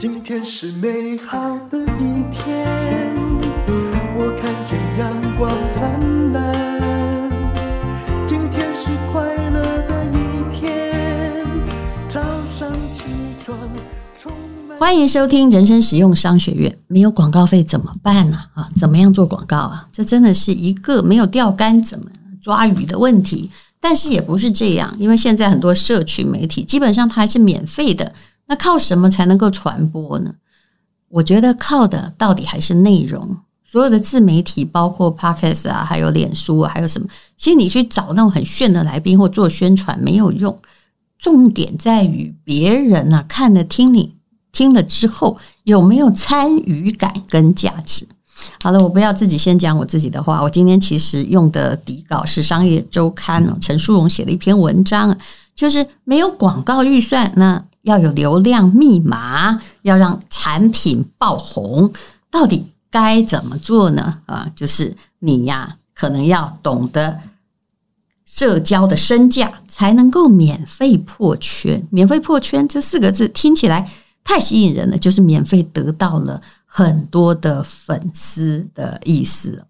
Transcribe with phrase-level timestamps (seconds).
[0.00, 2.66] 今天是美好的一天，
[4.16, 7.30] 我看见阳光灿烂。
[8.26, 11.44] 今天是快乐的一天，
[12.08, 12.18] 早
[12.58, 13.02] 上起
[13.44, 13.58] 床
[14.18, 14.32] 充
[14.66, 14.78] 满。
[14.78, 16.74] 欢迎收听人生实用商学院。
[16.86, 18.38] 没有广告费怎么办呢？
[18.54, 19.86] 啊，怎么样做广告啊？
[19.92, 22.06] 这真的是一个没有钓竿怎么
[22.40, 23.50] 抓鱼的问题。
[23.82, 28.14] 但是也不是这样，因为现在很多社群媒体基本上它还是免费的。
[28.50, 30.34] 那靠什么才能够传播呢？
[31.08, 33.36] 我觉得靠的到底还是内容。
[33.64, 37.06] 所有的自媒体，包括 Podcast 啊，还有脸书啊，还有什么？
[37.38, 40.58] 其实你去找那种很炫的来宾或做宣传没有用。
[41.16, 44.16] 重点在于别人啊看了听你
[44.50, 48.04] 听了之后有没有参与感跟价值。
[48.60, 50.42] 好了，我不要自己先讲我自己的话。
[50.42, 55.16] 我今天其实用的底稿是《商业周刊》哦，陈淑荣写了一篇文章，
[55.54, 57.64] 就是没有广告预算那。
[57.82, 61.92] 要有流量密码，要让产品爆红，
[62.30, 64.20] 到底该怎么做呢？
[64.26, 67.20] 啊，就是你呀，可能要懂得
[68.26, 71.86] 社交的身价，才能够免费破圈。
[71.90, 73.90] 免费破圈这四个字听起来
[74.22, 79.64] 太吸引人了，就是免费得到了很多的粉丝的意思。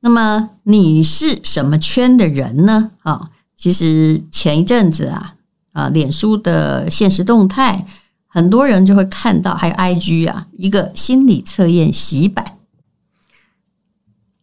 [0.00, 2.90] 那么你是什么圈的人呢？
[3.02, 5.34] 啊，其实前一阵子啊。
[5.72, 7.86] 啊，脸书的现实动态，
[8.26, 12.58] 很多人就会看到，还有 IG 啊，一个心理测验洗版，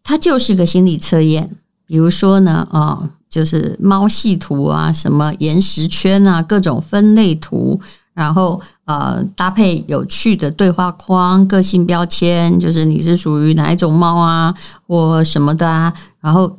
[0.04, 1.56] 它就是个心理测验。
[1.86, 7.80] 比如说呢，啊，就是猫系图啊，什么岩石圈啊，各种分类图，
[8.14, 14.54] 然后呃，搭配有趣的对话框、个性标签，就是你是属于哪一种猫啊，
[14.88, 16.58] 或什么的啊，然后。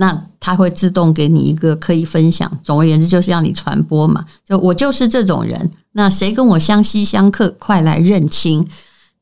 [0.00, 4.24] 那它会自动给你一个可以分享，总而言之就是要你传播嘛。
[4.44, 8.64] 就我就是这种人，那谁跟我相稀相克，快来认亲。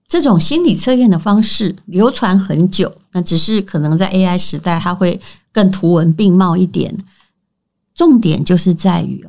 [0.06, 5.18] 这种心理测验的方式流传很久，那只是可能在 AI 时代，它会
[5.51, 6.95] 更图文并茂一点。
[7.95, 9.27] 重点就是在于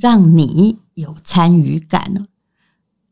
[0.00, 2.22] 让你有参与感了。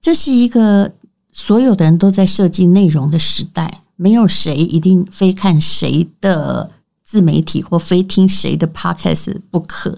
[0.00, 0.92] 这是一个
[1.30, 6.70] 所有的人都在设计内容的时代，没有谁一定非看谁的。
[7.04, 9.96] 自媒体或非听谁的 podcast 不可。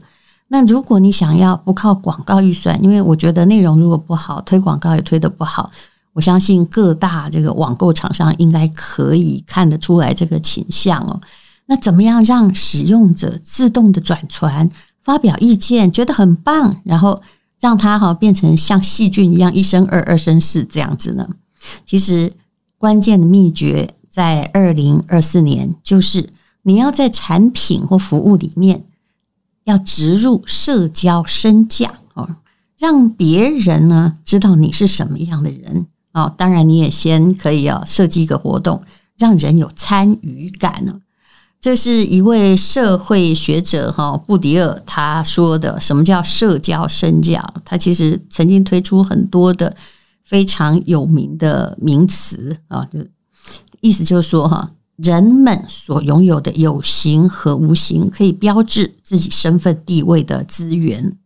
[0.48, 5.70] 那如果你想要不靠广告预算，因为我觉得内容如果不好，推广告也推得不好。
[6.12, 11.20] 我相信各大这个网购厂商应该可以看得出来这个倾向哦。
[11.66, 14.70] 那怎么样让使用者自动的转传、
[15.02, 17.20] 发表意见，觉得很棒，然后
[17.58, 21.28] 让它哈变成像细菌一样一生二，二生四这样子呢？
[21.84, 22.30] 其实
[22.78, 26.30] 关键的秘诀在二零二四年就是。
[26.66, 28.84] 你要在产品或服务里面
[29.62, 32.28] 要植入社交身价哦，
[32.76, 36.34] 让别人呢知道你是什么样的人哦。
[36.36, 38.82] 当然，你也先可以要设计一个活动，
[39.16, 41.00] 让人有参与感呢。
[41.60, 45.80] 这是一位社会学者哈布迪尔他说的。
[45.80, 47.44] 什么叫社交身价？
[47.64, 49.76] 他其实曾经推出很多的
[50.24, 52.98] 非常有名的名词啊，就
[53.80, 54.72] 意思就是说哈。
[54.96, 61.16] 人们所拥有的有形和无形，可以标志自己身份地位的资源。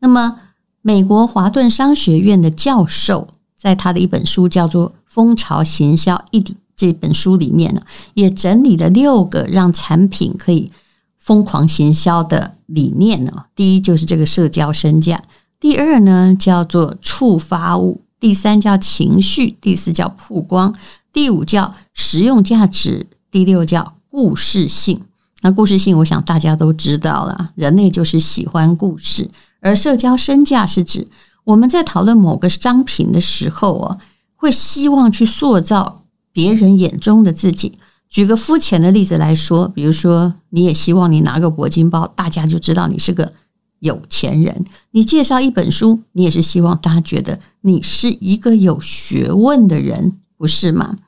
[0.00, 0.36] 那么，
[0.82, 7.80] 美国华顿商学院的教授在他的一本书叫做《蜂巢行销一体》这本书里面呢，
[8.12, 10.70] 也整理了六个让产品可以
[11.18, 13.46] 疯狂行销的理念呢。
[13.54, 15.22] 第一就是这个社交身价，
[15.58, 20.74] 第二呢叫做触发物，第三叫情绪，第四叫曝光。
[21.16, 25.00] 第五叫实用价值，第六叫故事性。
[25.40, 29.30] 那故事性，我想大家都知道了，人类就是喜欢故事。
[29.62, 31.08] 而社交身价是指
[31.44, 33.96] 我们在讨论某个商品的时候啊，
[34.34, 37.72] 会希望去塑造别人眼中的自己。
[38.10, 43.32] 举个肤浅的例子来说，比如说，你也希望你拿个铂金包，大家就知道你是个
[43.78, 44.66] 有钱人。
[44.90, 50.98] 你介绍一本书，你也是希望大家觉得你是一个有学问的人，不是吗？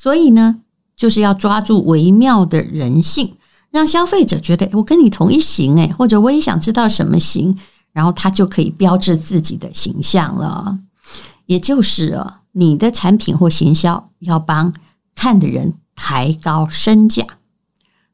[0.00, 0.60] 所以呢，
[0.94, 3.34] 就是要抓住微妙的人性，
[3.72, 7.58] 让消费者觉得我跟你同一型诶，或者我也想知道什么型，
[7.92, 10.78] 然后他就可以标志自己的形象了。
[11.46, 14.72] 也就是啊，你的产品或行销要帮
[15.16, 17.24] 看的人抬高身价。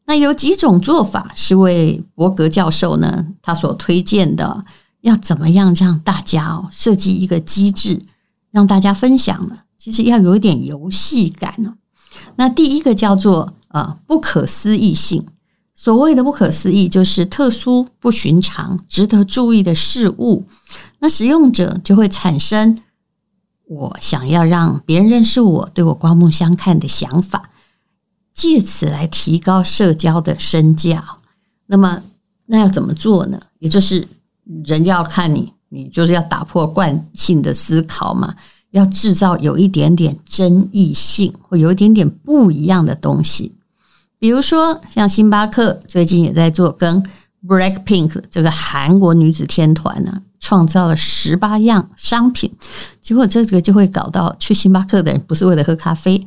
[0.07, 4.65] 那有几种做法是为伯格教授呢，他所推荐的，
[5.03, 8.01] 要怎么样让大家哦设计一个机制，
[8.51, 9.59] 让大家分享呢？
[9.85, 11.75] 其实要有一点游戏感呢。
[12.37, 15.27] 那第一个叫做呃不可思议性。
[15.75, 20.47] 所谓的不可思议，就是特殊、不寻常、值得注意的事物。
[21.01, 22.81] 那使用者就会产生
[23.67, 27.51] 我想要让别人认识我，对我刮目相看的想法，
[28.33, 31.19] 借此来提高社交的身价。
[31.67, 32.03] 那么，
[32.47, 33.39] 那要怎么做呢？
[33.59, 34.09] 也就是
[34.65, 38.35] 人要看你，你就是要打破惯性的思考嘛，
[38.75, 43.57] 要制造有一点点争议性或有一点点不一样的东西。
[44.19, 47.01] 比如说，像星巴克最近也在做跟
[47.47, 52.51] Blackpink 这个韩国女子天团呢，创造了十八样商品，
[53.01, 56.21] 结果这个就会搞到去星巴克的人不是为了喝咖啡，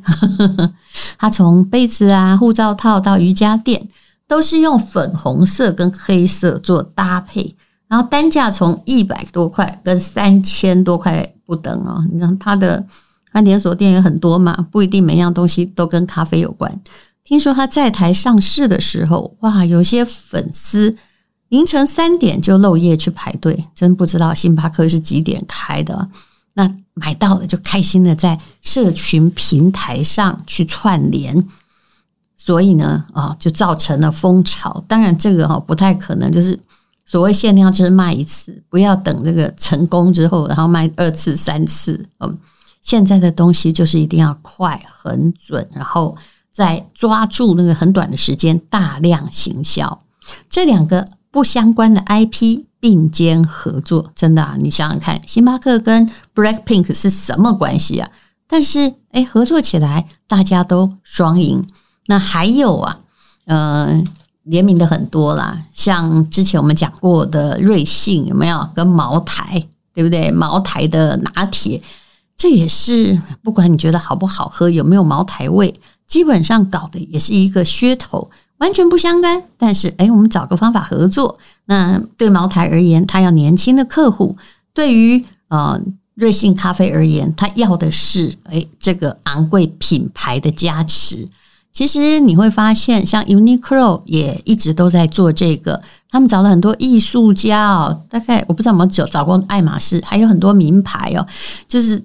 [1.18, 3.88] 他从杯子啊、护照套到瑜伽垫，
[4.26, 7.56] 都是用粉红色跟黑色做搭配，
[7.88, 12.04] 然后单价从一百多块跟三千多块不等哦。
[12.12, 12.84] 你看他的
[13.32, 16.80] 它连锁店也很多嘛，不一定每样东西都跟咖啡有关。
[17.24, 20.96] 听说他在台上市的时候，哇，有些粉丝
[21.48, 26.08] 凌晨三点就漏夜去排队，真不知道星巴克是几点开的。
[26.54, 31.46] 那买到了就开心的在社群平台上去串联，
[32.36, 34.82] 所以呢，啊，就造成了风潮。
[34.88, 36.58] 当然，这个哈不太可能，就是
[37.08, 42.06] 所谓限量就是卖一次，不要等这个成功之后，然后卖二次、三次。
[42.20, 42.38] 嗯，
[42.82, 46.16] 现在的东西就是一定要快、很准，然后。
[46.50, 50.00] 在抓住那个很短的时间，大量行销，
[50.50, 54.56] 这两个不相关的 IP 并肩合作，真的啊！
[54.58, 58.10] 你想想看，星巴克跟 Blackpink 是什么关系啊？
[58.48, 61.64] 但是诶，合作起来大家都双赢。
[62.06, 63.00] 那还有啊，
[63.44, 64.02] 呃，
[64.48, 68.68] 联名的很多啦，像之前我们讲过的瑞幸有没有？
[68.74, 70.30] 跟茅台对不对？
[70.30, 71.82] 茅台的拿铁，
[72.36, 75.74] 这也是不管你觉得好不好喝，有没有茅台味。
[76.06, 79.42] 基本上搞的也是一个噱头，完全不相干。
[79.58, 81.38] 但是，哎，我们找个方法合作。
[81.66, 84.34] 那对茅台而言，他要年轻的客户；
[84.72, 85.78] 对于呃
[86.14, 91.28] 瑞幸咖啡而言，他要的是哎这个昂贵品牌的加持。
[91.72, 95.82] 其实你会发现，像 Uniqlo 也一直都在做这个。
[96.10, 101.26] 他们找了很多艺术家哦，大概我不知道有没有找找过爱马仕，还有很多名牌哦。
[101.66, 102.02] 就是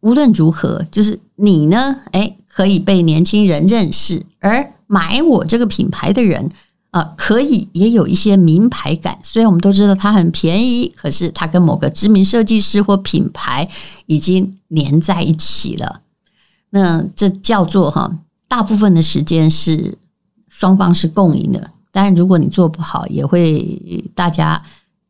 [0.00, 2.36] 无论如何，就是你呢，哎。
[2.52, 6.44] 可以被年轻人认识，而买我这个品牌的人
[6.90, 9.16] 啊、呃，可以也有一些名牌感。
[9.22, 13.66] 虽然我们都知道它很便宜，可是它跟某个知名设计师或品牌
[14.06, 16.00] 已经黏在一起了。
[16.70, 18.18] 那这叫做哈，
[18.50, 19.96] 大部分的时间是
[20.48, 21.70] 双方是共赢的。
[21.92, 24.60] 当然，如果你做不好，也会大家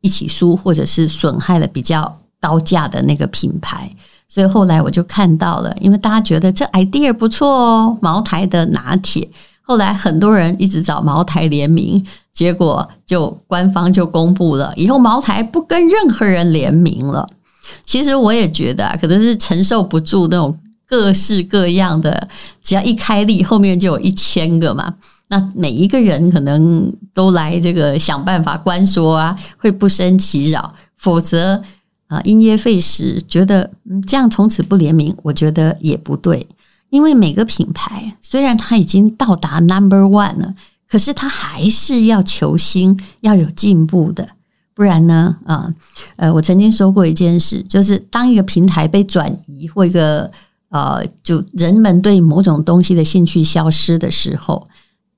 [0.02, 3.90] 一起输，或者是损害了比较高价的那个品牌。
[4.28, 9.26] 所以后来我就看到了，因为大家觉得这 idea 不错哦，茅台的拿铁。
[9.62, 17.26] 后来很多人一直找茅台联名，结果就官方就公布了，以后茅台不跟任何人联名了。
[17.86, 20.54] 其实我也觉得啊，可能是承受不住那种
[20.90, 22.28] 各式各样的，
[22.60, 24.92] 只要一开立，后面就有一千个嘛。
[25.28, 31.62] 那每一个人可能都来这个想办法关说啊，会不胜其扰，否则。
[32.10, 36.44] 啊，因噎废食，觉得嗯，这样从此不联名，我觉得也不对。
[36.88, 40.52] 因为每个品牌虽然它已经到达 number one 了，
[40.88, 44.28] 可是它还是要求新，要有进步的。
[44.74, 45.72] 不然呢，啊，
[46.16, 50.28] 呃，我曾经说过一件事，就是当一个平台被转移，或一个
[50.70, 54.66] 呃，就人们对某种东西的兴趣消失的时候，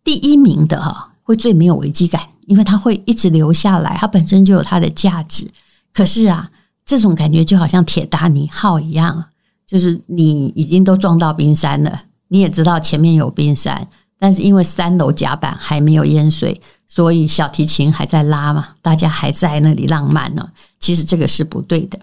[0.05, 5.49] 第一名的哈会最没有危机感，因为它会一直留下来，它本身就有它的价值。
[5.95, 6.51] 可是啊。
[6.85, 9.25] 这种感觉就好像铁达尼号一样，
[9.65, 13.87] 就是你已经都撞到冰山了，你也知道前面有冰山，
[14.19, 20.51] 但是因为三楼甲板还没有淹水，所以小提琴还在拉嘛，大家还在那里浪漫呢。
[20.81, 21.97] 其实这个是不对的。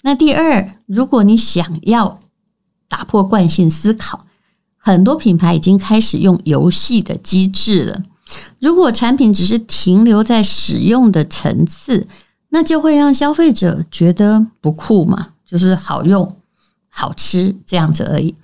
[0.00, 2.18] 那第二，如果你想要
[2.88, 4.20] 打破惯性思考，
[4.76, 8.02] 很多品牌已经开始用游戏的机制了。
[8.60, 12.06] 如果产品只是停留在使用的层次，
[12.50, 16.36] 那就会让消费者觉得不酷嘛，就是好用、
[16.88, 18.34] 好吃这样子而已。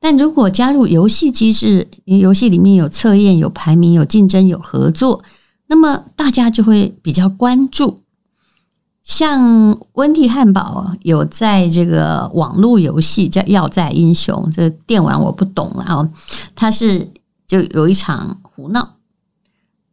[0.00, 5.22] 但如果加入游戏机制，游戏里面有测验、有排名、有竞争、有合作，
[5.68, 8.01] 那么大家就会比较关注。
[9.02, 16.08] 像温蒂汉堡有在这个网络游戏叫《要载英雄》，这电玩我不懂了哦，
[16.54, 17.08] 它是
[17.46, 18.96] 就有一场胡闹。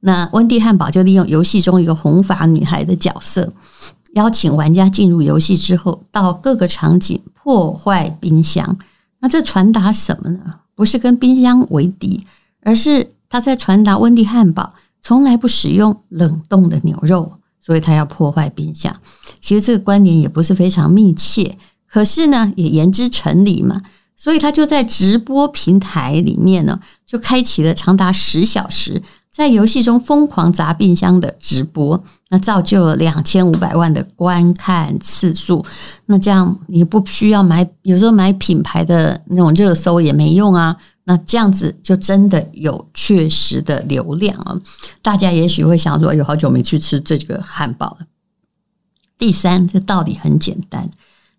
[0.01, 3.49] 那温蒂汉堡就利用游戏中一个红发女孩的角色，
[4.13, 8.77] 邀请玩家进入游戏之后，到各个场景破坏冰箱。
[9.19, 10.39] 那这传达什么呢？
[10.75, 12.25] 不是跟冰箱为敌，
[12.61, 18.95] 而是他在传达温蒂汉堡从来不使用冷冻的牛肉，所以他要破坏冰箱。
[19.39, 23.81] 其实这个观点也不是非常密切，可是呢，也言之成理嘛。
[24.15, 29.01] 所以他就在直播平台里面呢，就开启了长达十小时，
[29.31, 35.65] 在游戏中疯狂砸冰箱的直播，那造就了两千五百万的观看次数。
[36.07, 40.75] 那这样你不需要买，有时候买品牌的那种热搜也没用啊。
[41.09, 44.61] 那这样子就真的有确实的流量啊。
[45.01, 48.05] 大家也许会想说，有好久没去吃这个汉堡了。
[49.17, 50.87] 第三，这道理很简单，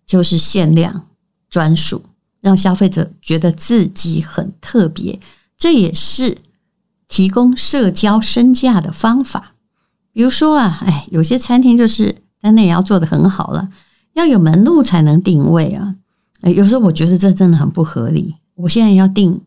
[0.05, 1.07] 就是限量
[1.49, 2.03] 专属。
[2.41, 5.17] 让消费者觉得自己很特别，
[5.57, 6.39] 这也是
[7.07, 9.53] 提供社交身价的方法。
[10.11, 13.69] 比如说啊，哎，有些餐厅就是，但那也要做得很好了，
[14.15, 15.95] 要有门路才能定位啊。
[16.41, 18.35] 有时候我觉得这真的很不合理。
[18.55, 19.39] 我现在要订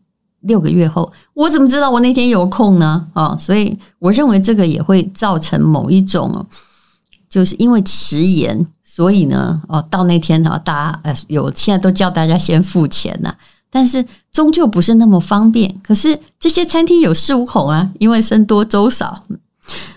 [0.47, 3.07] 六个月后，我怎么知道我那天有空呢？
[3.13, 6.45] 啊，所以我认为这个也会造成某一种，
[7.29, 8.65] 就是因为迟延。
[8.83, 13.35] 所以呢，哦，到那天呢，大家呃有现在都叫大家先付钱呐，
[13.69, 15.75] 但是终究不是那么方便。
[15.83, 19.23] 可是这些餐厅有恃无恐啊，因为僧多粥少，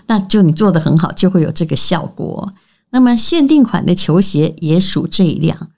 [0.07, 2.51] 那就你做得很好，就会有这个效果。
[2.89, 5.69] 那么限定款的球鞋也属这一辆。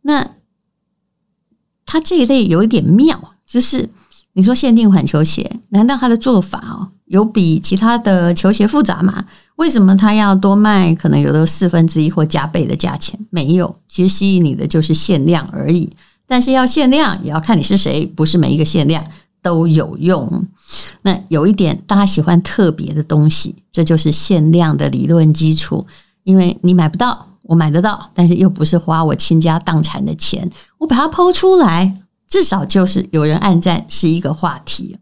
[0.00, 0.30] 那
[1.84, 3.90] 它这一类有一点妙，就是
[4.40, 9.22] 你说限定款球鞋，难道它的做法哦有比其他的球鞋复杂吗？
[9.56, 10.94] 为什么他要多卖？
[10.94, 13.20] 可能有的四分之一或加倍的价钱？
[13.28, 15.92] 没有，其实吸引你的就是限量而已。
[16.26, 19.04] 但是要限量，也要看你是谁，不是每一个限量
[19.42, 20.42] 都有用。
[21.02, 25.86] 那有一点，大家喜欢特别的东西，这就是限量的理论基础。
[26.24, 31.94] 因为你买不到，我买得到，但是又不是花我倾家荡产的钱，我把它抛出来，
[32.30, 34.96] 至少就是有人按赞，是一个话题。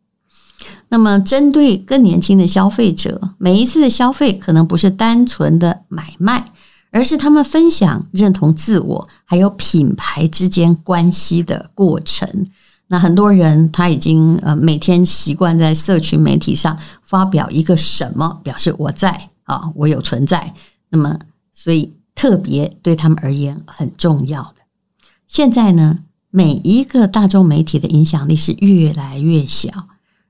[0.89, 6.51] 那么，针对更年轻的消费者，每一次的消费可能不是单纯的买卖，
[6.91, 12.47] 而是他们分享、认同自我还有品牌之间关系的过程。
[12.87, 20.55] 那很多人他已经呃每天习惯在社群媒体上发表一个什么，表示我在啊，我有存在。
[20.89, 21.19] 那么，
[21.53, 24.63] 所以特别对他们而言很重要的。
[25.27, 25.99] 现在呢，
[26.31, 29.71] 每一个大众媒体的影响力是越来越小。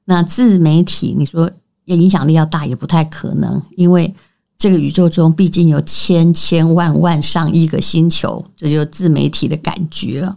[0.05, 1.51] 那自媒体，你说
[1.85, 4.15] 要影响力要大也不太可能，因为
[4.57, 10.33] 这个宇宙中毕竟有千千万万上亿个星球，这就是自媒体的感觉。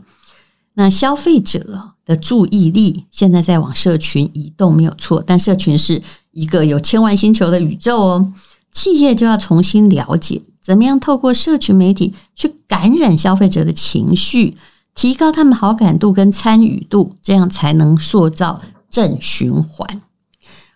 [0.74, 6.02] 那消费者的注意力现在在往社群移动，没有错，但社群是
[6.32, 8.34] 一个有千万星球的宇宙哦。
[8.72, 14.56] 企业就要重新了解，怎么样透过社群媒体去感染消费者的情绪，
[14.96, 18.60] 提高他们好感度跟参与度，这样才能塑造。
[18.92, 19.88] 正循环，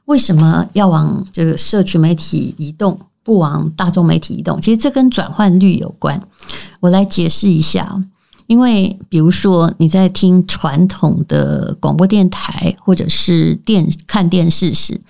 [0.05, 4.61] 为什么要往这个社群媒体移动，不往大众媒体移动？
[4.61, 6.21] 其实这跟转换率有关。
[6.79, 7.93] 我来解释一下，
[8.47, 15.01] 因为比如说你在听传统的广播电台或者是电看电视时，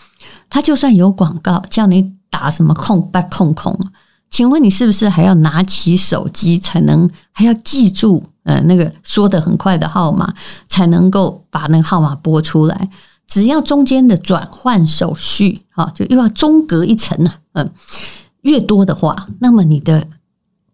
[0.49, 3.79] 它就算有广告叫你打什么空白空空，
[4.31, 8.23] 请问你是不是还要拿起手机才能还要记住？
[8.45, 10.33] 呃，那个说的很快的号码
[10.67, 12.89] 才能够把那个号码拨出来。
[13.27, 17.33] 只要中间的转换手续，哈，就又要中隔一层呢。
[17.53, 17.69] 嗯，
[18.41, 20.07] 越多的话，那么你的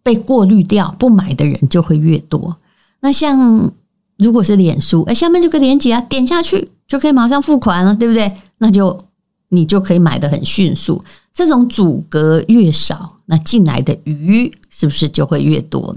[0.02, 2.58] 被过滤掉不买的人就会越多。
[3.00, 3.72] 那像
[4.18, 8.30] 如果是脸书，哎，下面这个链接啊，点下去就可以马上付款了，对不对？
[8.58, 8.96] 那就
[9.48, 11.02] 你就可以买得很迅速。
[11.32, 15.96] 这种阻隔越少，那进来的鱼是不是就会越多？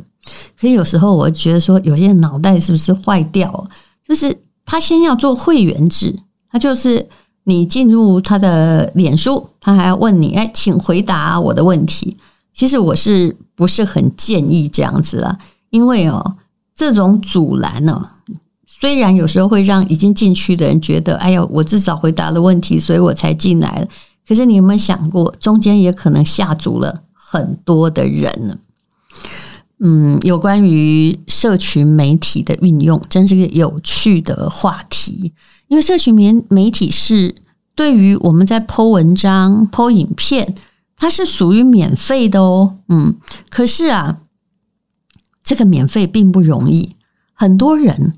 [0.60, 3.70] 可以有时候我觉得说，有些脑袋是不是坏掉了？
[4.08, 6.18] 就是他先要做会员制，
[6.50, 7.08] 他就是
[7.44, 12.16] 你进入他的脸书，他还要问你，哎，请回答我的问题。
[12.54, 15.38] 其实我是不是很建议这样子啊？
[15.72, 16.36] 因为哦，
[16.74, 18.10] 这种阻拦呢，
[18.66, 23.88] 虽然有时候会让已经进去的人觉得，哎呦，我至少回答了问题，所以我才进来。
[24.28, 28.58] 可是你有没有想过，中间也可能下阻了很多的人呢？
[29.88, 35.32] 嗯，有关于社群媒体的运用，真是个有趣的话题。
[35.68, 37.36] 因为社群媒媒体是
[37.76, 40.56] 对于我们在 po 文章、po 影片，
[40.98, 42.80] 它是属于免费的哦。
[42.90, 43.16] 嗯，
[43.52, 44.18] 可是啊，
[45.44, 46.96] 这个免费并不容易，
[47.34, 48.16] 很多人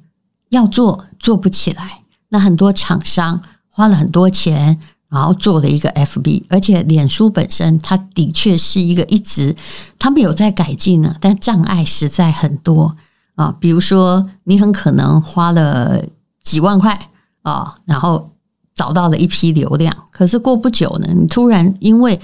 [0.48, 2.04] 要做做不起来。
[2.30, 4.80] 那很多厂商花了很多钱。
[5.10, 9.56] 然后做了一个 FB，而且脸书本身它的确是一个一直
[9.98, 12.96] 他们有在改进呢，但障碍实在很多
[13.36, 13.56] 啊。
[13.60, 16.04] 比如说，你很可能花了
[16.44, 17.00] 几万块
[17.44, 18.30] 啊，然后
[18.76, 22.20] 找到了一批流量，可是过不久呢，你突然因为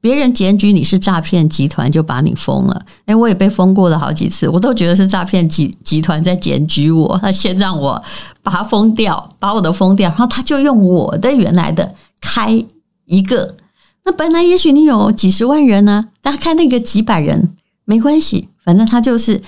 [0.00, 2.82] 别人检举你是诈骗集团，就把你封了。
[3.06, 8.00] 诶，我也被封过了好几次，我都觉得是诈骗集集团在检举我，他先让我
[8.44, 12.64] 把他封掉，把我的封掉，然后他就用我的原来的开
[13.06, 13.56] 一个。
[14.04, 19.40] 那本来也许你有几十万人呢，大家开那个几百人没关系，反正他就是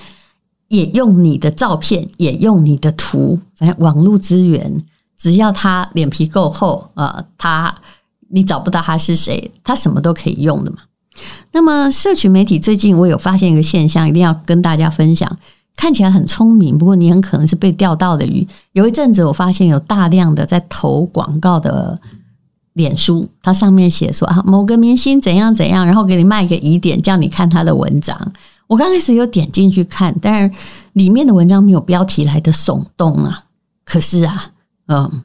[0.67, 4.83] 也用你的照片，也用你的图，反正网络资源，
[5.17, 7.75] 只要他脸皮够厚啊、呃，他。
[8.33, 10.77] 你找不到他是谁，他什么都可以用的嘛。
[11.51, 15.29] 那么，社群媒体最近我有发现一个现象，一定要跟大家分享。
[15.75, 18.47] 看起来很聪明，不过你很可能是被钓到的鱼。
[18.71, 21.99] 有一阵子，我发现有大量的在投广告的
[22.73, 28.33] 脸书，它上面写说啊，某个明星怎样怎样，然后给你卖个疑点，叫你看他的文章。
[28.67, 30.55] 我刚开始有点进去看，但是
[30.93, 33.45] 里面的文章没有标题来的耸动啊。
[33.83, 34.51] 可是啊，
[34.87, 35.23] 嗯，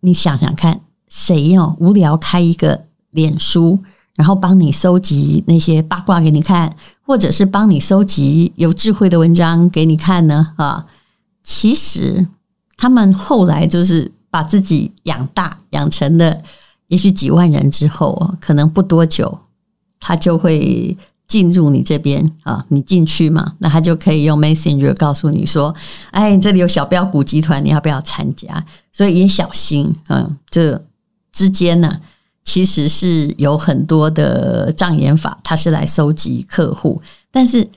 [0.00, 0.80] 你想想看。
[1.08, 3.78] 谁要无聊开一个脸书，
[4.16, 6.76] 然后帮你收集那些八卦给你看，
[7.06, 10.52] 或者是帮你收集有智慧的文章给你看呢？
[10.56, 10.84] 啊，
[11.42, 12.26] 其实
[12.76, 16.42] 他们后来就是把自己养大，养成了
[16.88, 19.38] 也许几万人之后，可能不多久，
[19.98, 20.94] 他就会
[21.26, 25.74] 进入你这边啊，你进去嘛，那他就可以用 Messenger 告诉你说，
[26.10, 28.62] 哎，这里有小标股集团，你要不要参加？
[28.92, 30.84] 所以也小心，嗯，这。
[31.32, 32.00] 之间呢，
[32.44, 37.68] 其实是有很多的障眼法，他是来收集客户，但是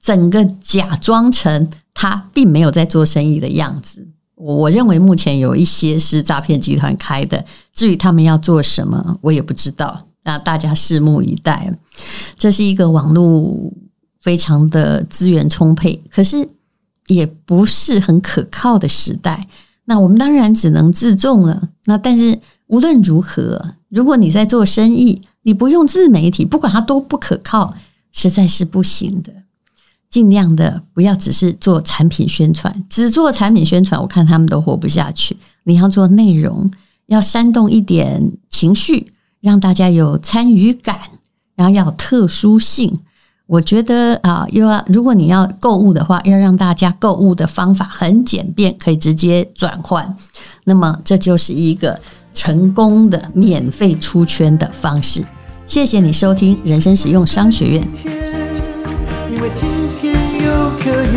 [0.00, 4.06] 整个假装成他并没有在做生意的样子。
[4.38, 10.06] 我我认为目前有一些是诈骗集团开的，至于他们要做什么，我也不知道。
[10.24, 11.72] 那大家拭目以待。
[12.36, 13.72] 这是一个网络
[14.22, 16.48] 非常的资源充沛，可是
[17.08, 19.46] 也不是很可靠的时代。
[19.84, 21.68] 那我们当然只能自重了。
[21.84, 22.38] 那但是。
[22.68, 27.74] 无论如何，如果你在做生意，你不用自媒体，不管它多不可靠，
[28.12, 29.32] 实在是不行的。
[30.10, 35.36] 尽量的不要只是做产品宣传，只做产品宣传，我看他们都活不下去。
[35.64, 36.70] 你要做内容，
[37.06, 40.96] 要煽动一点情绪，让大家有参与感，
[41.54, 42.98] 然后要特殊性。
[43.46, 50.16] 我觉得啊，又要如果你要购物的话，要让大家购物的方法很简便，可以直接转换。
[50.64, 52.00] 那么这就是一个。
[52.34, 55.24] 成功的免费出圈的方式。
[55.66, 58.27] 谢谢你收听人生实用商学院。
[59.38, 61.07] 因为今天有可，